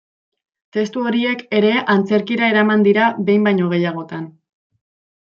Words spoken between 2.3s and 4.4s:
eraman dira behin baino gehiagotan.